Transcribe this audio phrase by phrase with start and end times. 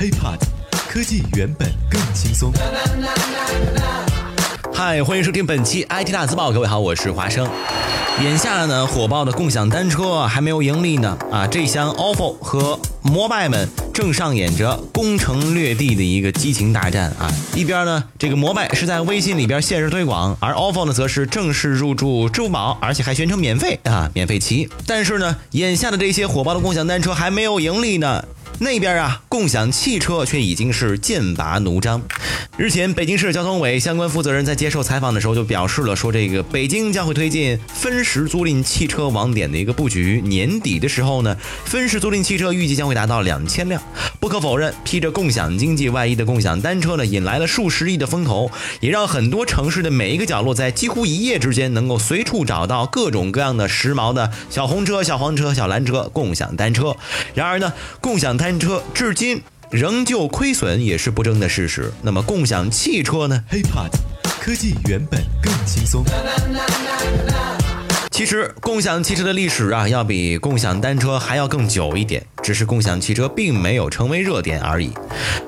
[0.00, 0.38] HiPod，
[0.88, 2.50] 科技原本更轻松。
[4.72, 6.50] 嗨，欢迎收听本期 IT 大字报。
[6.50, 7.46] 各位好，我是华生。
[8.22, 11.46] 眼下呢，火爆的共享单车还没有盈利呢啊！
[11.46, 17.30] 这厢 ofo 和摩拜们正上演着攻城略地的一个激情大战啊！
[17.54, 24.66] 一边呢，这个摩拜是在微信里边限时推广，而 ofo 呢，则是正式入驻支付宝，而且还宣称免费啊，免费骑。
[24.86, 28.24] 但是呢，眼下的这些火爆的共享单车还没有盈利呢。
[28.62, 32.02] 那边啊，共享汽车却已经是剑拔弩张。
[32.58, 40.20] 日前，北京市交通委相关负责人在接受采访的时候就表示了，说这个北京将会推进分时租赁汽车网点的一个布局。
[40.26, 43.80] 年底的时候呢，分时租赁汽车预计将会达到两千辆。
[44.20, 56.94] 不可否认，披着共享经济外衣的共享单车呢，引来了数十亿的风投，也让很多城市的每一个角落在几乎一夜之间能够随处找到各种各样的时髦的小红车、小黄车、小蓝车、共享单车。
[57.32, 61.92] 然而呢，共享单车至今仍旧亏损，也是不争的事实。
[62.02, 63.90] 那么，共享汽车呢？HiPod，
[64.40, 66.02] 科技原本更轻松。
[68.20, 72.22] 其实，共享汽车的历史啊，要比共享单车还要更久一点。
[72.42, 74.90] 只是共享汽车并没有成为热点而已。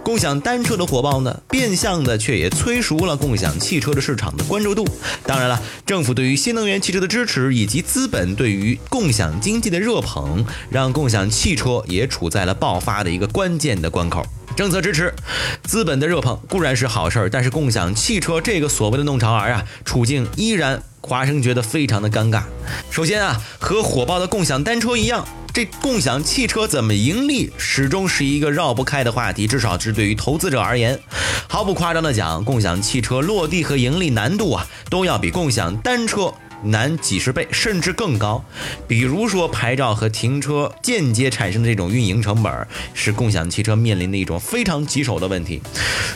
[0.02, 4.88] 共享单车的火爆呢，变相的却也催熟了共享汽车的市场的关注度。
[5.26, 14.24] 当然了，政府对于新能源汽车的支持，以及资本对于共享经济的热捧，让共享汽车也处在了爆发的一个关键的关口。
[14.56, 15.12] 政策支持、
[15.62, 20.82] 资本的热捧固然是好事儿，但是共享汽车这个所谓的弄潮儿啊，处境依然。
[21.02, 22.42] 华生觉得非常的尴尬。
[22.90, 29.46] 首先啊，和火爆的共享单车一样，这共享汽车怎么盈利，始终是一个绕不开的话题。
[29.46, 30.98] 至少是对于投资者而言，
[31.48, 36.32] 毫不夸张的讲，共享汽车落地和盈利难度啊，都要比共享单车。
[36.64, 38.44] 难几十倍，甚至更高。
[38.86, 45.60] 比如说，牌照和停车间接产生的这种运营成本，是共享汽车面临的一种非常棘手的问题。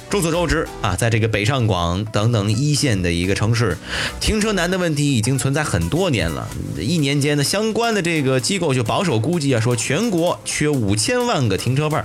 [0.08, 3.76] 众所周知啊，在这个北上广等等一线的一个城市，
[4.20, 6.48] 停车难的问题已经存在很多年了。
[6.78, 12.00] 一年间呢，相关的这个机构就保守估计啊，说全国缺五千万个停车位。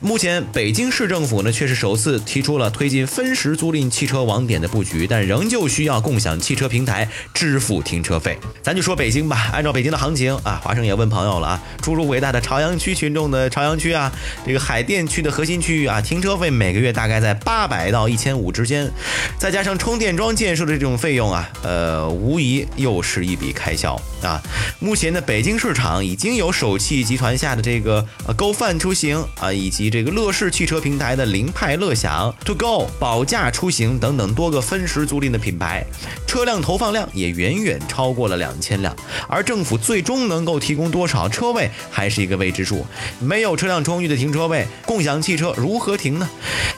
[0.00, 7.81] 目前，北京市政府呢，却是首次提出了推进分时租赁汽车网点的布局，但仍旧需要共享汽车平台支付。
[7.82, 9.50] 停车费，咱就说北京吧。
[9.52, 14.10] 按照北京的行情啊，华生也问朋友了啊，诸如伟大的朝阳区群众的朝阳区啊，
[14.46, 18.90] 这个海淀区的核心区域啊，停车费每个月大概在八百到一千五之间，
[19.38, 24.40] 再加上充电桩建设的这种费用啊，呃，无疑又是一笔开销啊。
[24.78, 35.84] 目前的北京市场已经有首汽集团下的这个呃 Go 范出行啊，以及这个乐视汽车平台的凌派乐享 To Go 保价出行等等多个分时租赁的品牌，
[36.26, 37.71] 车辆投放量也远远。
[37.88, 38.94] 超过了两千辆，
[39.28, 42.86] 而政府最终能够提供多少车位还是一个未知数。
[43.18, 46.28] 没有车辆充裕的停车位，共享汽车如何停呢？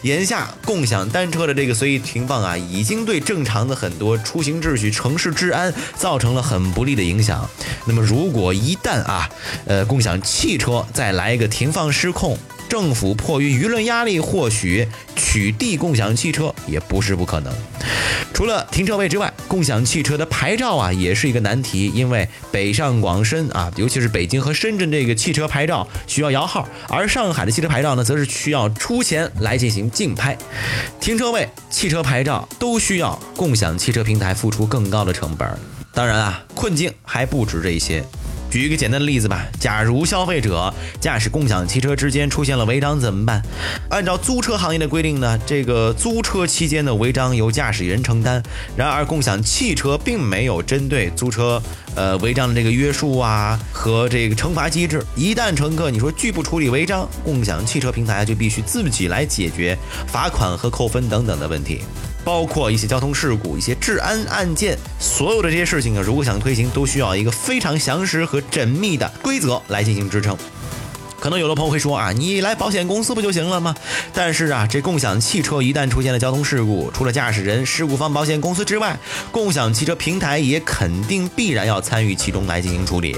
[0.02, 7.48] 眼下共享单车的这个随意停放啊，已经对正常的很多出行秩序、城市治安造成了很不利的影响。
[7.86, 9.28] 那么如果一旦啊，
[9.66, 12.36] 呃，共享汽车再来一个停放失控，
[12.68, 17.52] 政府迫于舆论压力，或许取缔共享汽车也不是不可能。
[18.32, 30.36] 除了停车位之外，共享汽车的牌照啊也是一个难题，因为北上广深啊，尤其是北京和深圳这个汽车牌照需要摇号，而上海的汽车牌照呢，则是需要出钱来进行竞拍。
[31.00, 35.48] 停车位、汽车牌照都需要共享汽车平台付出更高的成本。
[35.92, 38.02] 当然啊，困境还不止这些。
[38.54, 43.42] 举一个简单的例子吧，假如消费者驾驶共享汽车之间出现了违章怎么办？
[43.90, 48.40] 按照租车行业的规定呢，这个租车期间的违章由驾驶人承担。
[48.76, 51.60] 然而，共享汽车并没有针对租车
[51.96, 55.04] 呃违章的这个约束啊和这个惩罚机制。
[55.16, 59.76] 一旦乘客你说拒不处理违章，共享汽车平台就必须自己来解决
[60.06, 61.80] 罚款和扣分等等的问题。
[62.24, 70.36] 包括一些交通事故、一些治安案件，所有的这些事情啊，如果想推行，都需要一个非常详实和缜密的规则来进行支撑。
[71.24, 73.74] 可能有的朋友会说啊，你来保险公司不就行了吗？
[74.12, 78.94] 但是啊，这共享汽车一旦出现了交通事故，除了驾驶人、事故方、保险公司之外，
[79.32, 83.16] 共享汽车平台也肯定必然要参与其中来进行处理。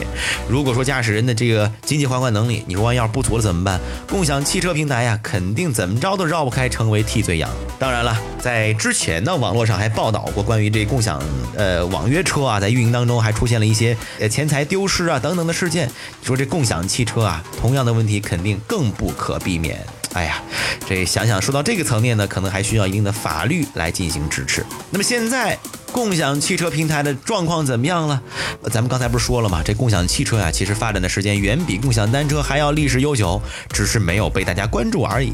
[0.49, 3.81] 如果说驾驶人的这个经济还款能力，你说万一要是不足了怎么办？
[4.09, 7.51] 共享汽车平台呀，肯定怎么着都绕不开成为替罪羊。
[7.77, 11.21] 当然了，在之前呢，网络上还报道过关于这共享
[11.57, 15.89] 呃网约车啊，在运营当中还出现了一些呃钱财丢失啊等等的事件。
[16.21, 17.96] 你说这共享汽车啊，同样的。
[17.97, 19.85] 问题肯定更不可避免。
[20.13, 20.43] 哎呀，
[20.89, 24.65] 这想想说到这个层面呢，可能还需要一定的法律来进行支持。
[24.91, 25.59] 那么现在
[25.93, 28.23] 共享汽车平台的状况怎么样了？
[28.71, 29.63] 咱们刚才不是说了吗？
[29.65, 33.41] 这共享汽车呀，其实发展的时间远比共享单车还要历史悠久，
[33.73, 35.33] 只是没有被大家关注而已。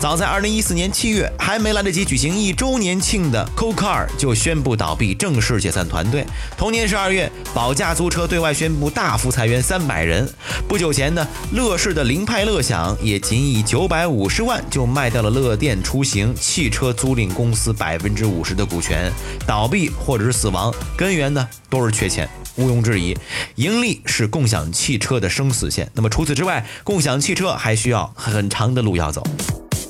[0.00, 6.26] 早在二零一四年七月，还没来得及举行一周年庆的 c o c a r 就宣布倒闭，正式解散团队。
[6.56, 10.28] 同年十二月，保驾租车对外宣布大幅裁员三百人。
[10.66, 19.12] 不久前呢，乐视的凌派乐享也仅以九百五十万就卖掉了乐电出行汽车租赁公司百分之五十的股权，
[19.46, 22.28] 倒闭或者是死亡，根源呢都是缺钱。
[22.56, 23.16] 毋庸置疑，
[23.54, 25.90] 盈利是共享汽车的生死线。
[25.94, 29.26] 那么除此之外，共享汽车还需要很长的路要走。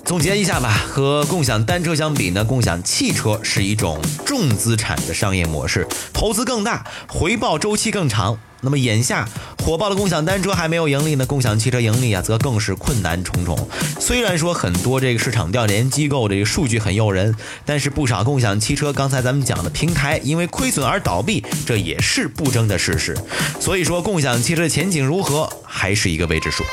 [0.04, 8.38] 总结一下吧，和共享单车相比呢，共享汽车是一种重资产的商业模式，投资更大，回报周期更长。
[8.62, 9.26] 那么眼下
[9.60, 13.56] 火爆的共享单车还没有盈利呢，共享汽车盈利啊，则更是困难重重。
[14.00, 17.34] 虽然说很多这个市场调研机构这个数据很诱人，
[17.64, 23.16] 但是不少共享汽车，刚才咱们讲的平台因为亏损而倒闭，这也是不争的事实。
[23.60, 26.64] 所以说，共享汽车前景如何，还是一个未知数。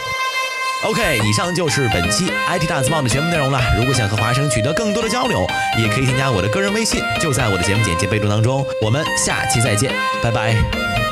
[0.85, 3.59] OK，以上就是本期 IT 大字报的全部内容了。
[3.77, 5.45] 如果想和华生取得更多的交流，
[5.79, 8.63] 也可以添加我的个人微信，就在我的节目简介备注当中。
[8.81, 9.91] 我们下期再见，
[10.21, 11.06] 拜拜。